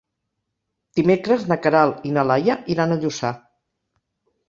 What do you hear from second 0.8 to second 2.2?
Dimecres na Queralt i